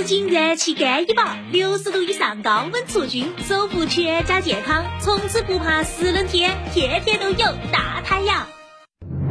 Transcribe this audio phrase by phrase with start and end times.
[0.00, 1.22] 燃气干衣宝，
[1.52, 7.36] 六十度以上高温除菌，守护全家健康，从此不怕湿冷天，天天都有
[7.70, 8.46] 大太阳。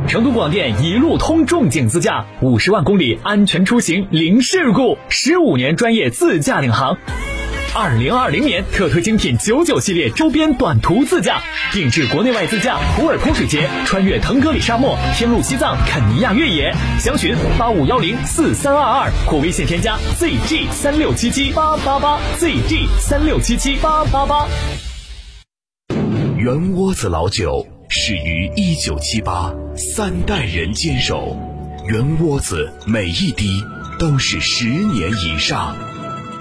[0.07, 6.97] 成都广电一路通重景自驾，五十万公里安全出行零事故，十五年专业自驾领航。
[7.75, 11.39] 二零二零年特推精品九九系列周边短途自驾，
[11.71, 16.73] 定制国内外自驾普洱泼水节，穿越腾格里沙漠，天路西藏肯尼亚越野。
[16.99, 24.47] 详询八五幺零四三二二或微信添加 zg 三六七七八八八 zg 三六七七八八八。
[26.37, 31.37] 圆窝子老酒始于一九七八，三代人坚守，
[31.87, 33.63] 圆窝子每一滴
[33.99, 35.75] 都是十年以上。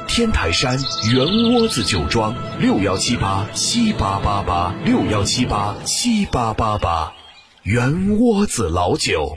[0.08, 0.76] 天台山
[1.12, 7.12] 圆窝子酒庄六幺七八七八八八六幺七八七八八八，
[7.62, 9.36] 圆窝子老酒。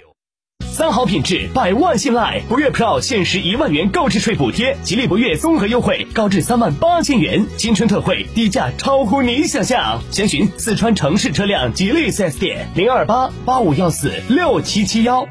[0.64, 2.42] 三好品质，百万信赖。
[2.48, 10.02] 博越 Pro 限时一万元购置税补贴，吉利博越综合优惠高至三万八千元，新春特惠，低价超乎你想象。
[10.10, 15.28] 详询四川城市车辆吉利 4S 店零二八八五幺四六七七幺。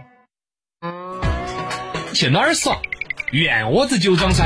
[2.13, 2.77] 去哪儿耍？
[3.33, 4.45] 圆窝子酒庄噻。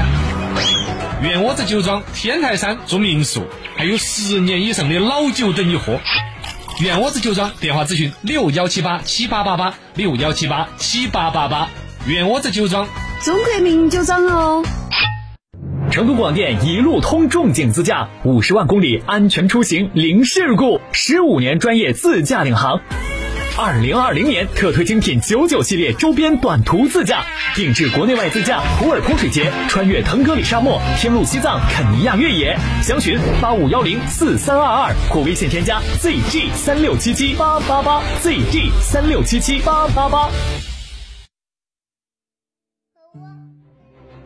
[1.23, 3.43] 圆窝子酒庄天台山住民宿，
[3.77, 5.99] 还有十年以上的老酒等你喝。
[6.81, 11.71] 圆窝子酒庄电话咨询六幺七八七八八八六幺七八七八八八。
[12.07, 12.87] 圆窝子酒庄，
[13.23, 14.65] 中国名酒庄哦。
[15.91, 22.81] 成都广电一路通重景自驾，五十万公里安全出行零事故，十五年专业自驾领航。
[23.57, 32.59] 二零二零年特推精品九九系列周边短途自驾，定制国内外自驾普洱泼水节，穿越腾格里沙漠，天路西藏肯尼亚越野。
[32.83, 40.29] 详询八五幺零四三二二或微信添加 zg 三六七七八八八 zg 三六七七八八八。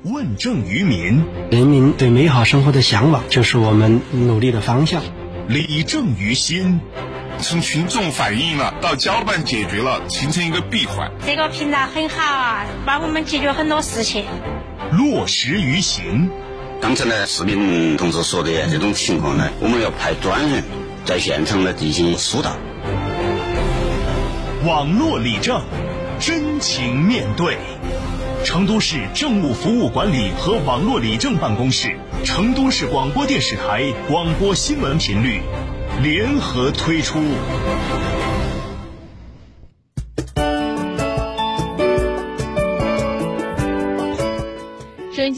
[0.04, 5.02] 问政于民，人民对美好生活的向往就是我们努力的方向。
[5.48, 6.80] 理政于心，
[7.40, 11.10] 从群众反映了到交办解决了，形成一个闭环。
[11.24, 14.24] 这个平台很好啊，帮我们解决很多事情。
[14.92, 16.30] 落实于行。
[16.80, 20.64] 刚才呢，市民同志说的这种情况呢，我们要派专人
[21.04, 22.56] 在现场呢进行疏导。
[24.64, 25.62] 网络理政，
[26.18, 27.56] 真情面对。
[28.44, 35.42] 成都市政务服务管理和网络理政办公室、成都市广播电视台广播新闻频率
[36.02, 37.18] 联合推出。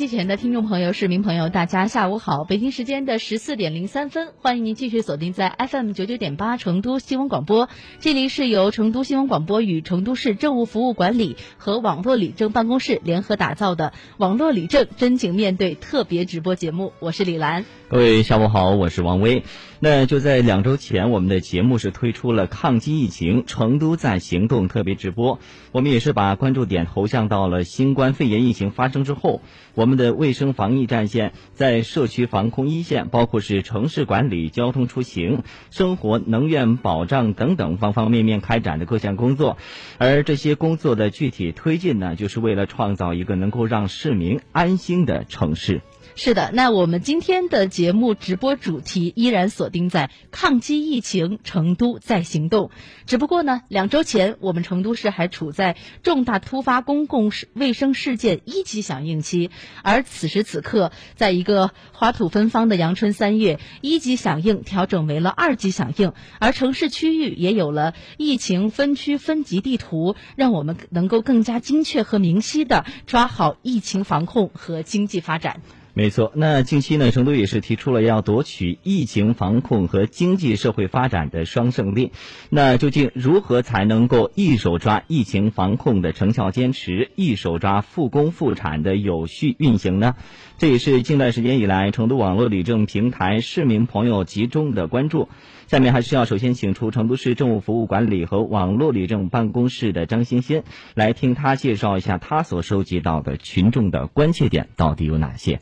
[0.01, 2.45] 机前的听众朋友、市民朋友，大家下午好！
[2.45, 7.69] 北京时间的十四点零三分，欢迎您继续锁定在 FM 九九点八成都新闻广播。
[7.99, 17.67] 这里是由成都新闻广播与成都市政务服务管理和网络理政办公室联合打造的网络理政真情面对特别直播节目，我是李兰。
[17.91, 19.43] 各位下午好，我是王威。
[19.83, 25.39] 那就在两周前，我们的节目是推出了抗击疫情成都在行动特别直播。
[25.73, 29.41] 我们也是把关注点投向到了新冠肺炎疫情发生之后，
[29.75, 35.43] 我们我们的卫生防疫战线在社区防控一线，包括是城市管理、交通出行、
[35.73, 39.59] 生活能源保障等等方方面面开展的各项工作。
[39.99, 45.81] 而这些工作的具体推进呢，就是为了创造一个能够让市民安心的城市。
[46.17, 52.71] 是的，那我们今天的节目直播主题依然锁定在抗击疫情，成都在行动。
[53.07, 59.51] 只不过呢，两周前我们成都市还处在重大突发公共卫生事件一级响应期，
[59.83, 75.61] 而此时此刻，在一个花土芬芳的阳春三月，一级响应调整为了二级响应，而城市区域也有了疫情分区分级地图，让我们能够更加精确和明晰的抓好疫情防控和经济发展。
[75.93, 82.13] 没错，那近期呢，成都也是提出了要夺取疫情防控和经济社会发展的双胜利。
[82.49, 90.15] 那究竟如何才能够一手抓疫情防控的成效坚持，一手抓复工复产的有序运行呢？
[90.59, 95.29] 这也是近段时间以来成都网络理政平台市民朋友集中的关注。
[95.67, 100.63] 下面还是要首先请出成都市政务服务管理和网络理政办公室的张欣欣，
[100.95, 105.61] 来听他介绍一下他所收集到的群众的关切点到底有哪些。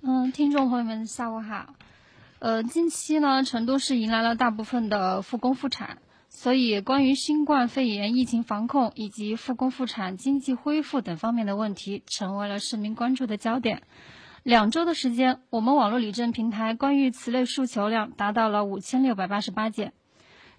[0.00, 1.74] 嗯，听众朋友们，下午好。
[2.38, 5.98] 呃，近期呢，成都市迎来了大部分的复工复产，
[6.28, 13.82] 所以关于新冠肺炎疫情防控以及复工复产、经济恢复等方面的问题，成为了市民关注的焦点。
[14.44, 19.92] 两周的时间，我们网络理政平台关于此类诉求量达到了五千六百八十八件。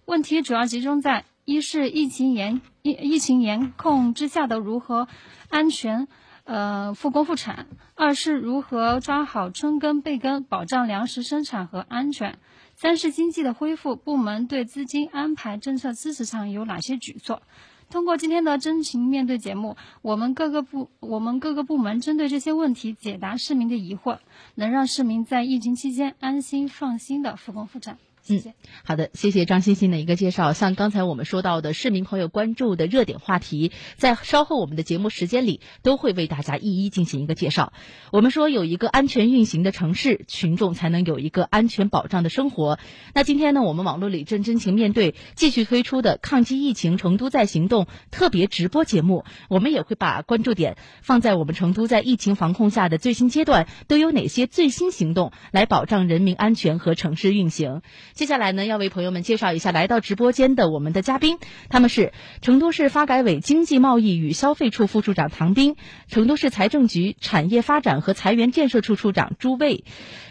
[0.03, 5.07] 问题主要集中在：一是疫情严疫疫情严控之下的如何
[5.47, 6.09] 安全。
[6.49, 12.33] 呃，复工复产；二是如何抓好春耕备耕，保障粮食生产和安全；
[12.73, 17.43] 三是经济的恢复，部门对资金安排、政策支持上有哪些举措？
[17.91, 24.17] 通过今天的真情面对节目，我们各个部我们各个部门针对这些问题解答市民的疑惑，
[24.55, 27.99] 能让市民在疫情期间安心放心的复工复产。
[28.31, 28.53] 嗯，
[28.83, 30.53] 好的，谢谢张欣欣的一个介绍。
[30.53, 37.73] 像刚才我们说到的市民朋友关注的热点话题，在稍后我们的节目时间里都会为大家一一进行一个介绍。
[38.11, 42.77] 我们说有一个安全运行的城市，群众才能有一个安全保障的生活。
[43.15, 57.81] 那今天呢，我们网络里正真情面对继续推出的抗击疫情成都在行动特别直播节目，我们也会把关注点放在我们成都在疫情防控下的最新阶段都有哪些最新行动，来保障人民安全和城市运行。
[58.19, 61.37] 接下来呢，要为朋友们介绍一下来到直播间的我们的嘉宾，
[61.69, 62.11] 他们是
[62.41, 65.77] 成都市发改委经济贸易与消费处副处长唐斌，
[66.09, 69.85] 成都市财政局产业发展和财源建设处处长朱卫，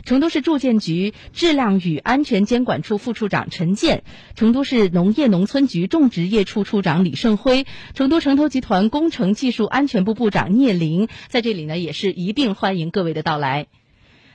[0.05, 7.65] 成都市住建局质量与安全监管处副处长陈建，成都市农业农村局种植业处处长李胜辉，
[7.95, 13.67] 成都城投集团工程技术安全部部长聂林，在这里呢，也是一并欢迎各位的到来。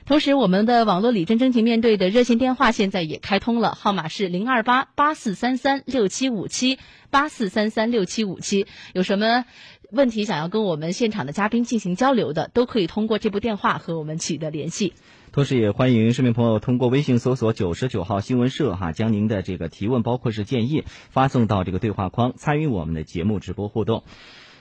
[0.06, 6.78] 同时，我们的网络里真真情面对的热线电话现在也开通了，号码是零二八八四三三六七五七
[7.10, 8.66] 八四三三六七五七。
[8.92, 9.46] 有什么
[9.90, 14.92] 问题想要跟我们现场的嘉宾进行交流的，都可以通过这部电话和我们取得联系。
[15.32, 24.04] 同时，也欢迎市民朋友通过微信搜索九十九号新闻社哈，将您的这个提问，包括是建议，发送到这个对话框，参与我们的节目直播互动。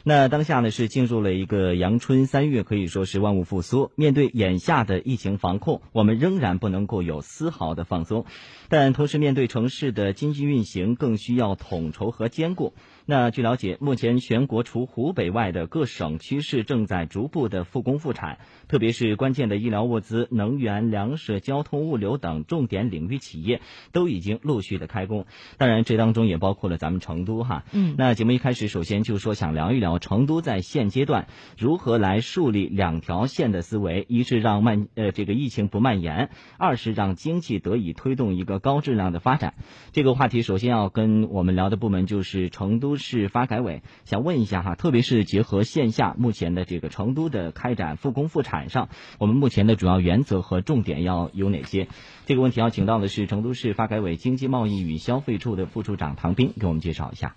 [0.05, 3.91] 那当下呢是进入了一个阳春三月，可以说是万物复苏。
[3.95, 8.25] 面对眼下的疫情防控，我们仍然不能够有丝毫的放松，
[8.67, 12.73] 但同时面对城市的经济运行，更需要统筹和兼顾。
[13.05, 18.38] 那据了解，目前全国除湖北外的各省区市正在逐步的复工复产，
[18.69, 23.59] 特别是关键的医疗物资、能源、粮食、交通物流等重点领域企业
[23.91, 25.25] 都已经陆续的开工。
[25.57, 27.65] 当然，这当中也包括了咱们成都哈。
[27.73, 27.95] 嗯。
[27.97, 31.27] 那节目一开始，首先就说想聊一聊成都在现阶段
[31.57, 39.55] 如何来树立两条线的思维：一是让蔓呃这个疫情不蔓延，二是让经济得以推动一个高质量的发展。
[39.91, 51.88] 这个话题首先要跟我们聊的部门就是成市发改委想问一下哈，特别是结合线下目前的这个成都的开展复工复产上，我们目前的主要原则和重点要有哪些？
[52.25, 57.36] 这个问题要请到的是成都市发改委经济贸易与消费处的副处长唐斌，给我们介绍一下。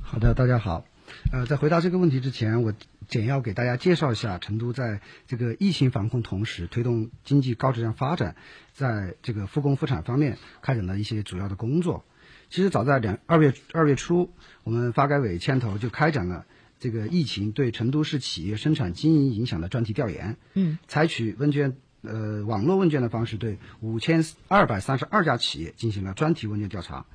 [0.00, 0.84] 好的，大家好。
[1.32, 2.72] 呃，在回答这个问题之前，我
[3.08, 8.36] 简要给大家介绍一下成都在这个疫情防控同时推动经济高质量发展，
[8.72, 12.04] 在这个复工复产方面开展的一些主要的工作。
[12.50, 14.32] 其实早在两二月二月初，
[14.64, 16.46] 我们发改委牵头就开展了
[16.80, 20.36] 这个疫情对成都市企业生产经营影响的专题调研。
[20.54, 27.06] 嗯，采取问卷呃网络问卷的方式，对五千二百三十二家企业进行了专题问卷调查。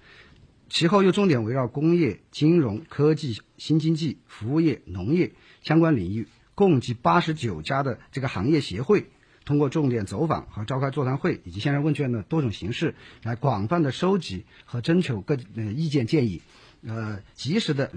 [0.70, 9.12] 其后又重点围绕工业、金融科技、新经济、服务业、农业相关领域，共计八十九家的这个行业协会。
[9.46, 16.42] 通过重点走访和召开座谈会以及线上问卷的多种形式，来广泛的收集和征求各呃意见建议，
[16.86, 17.92] 呃，及时的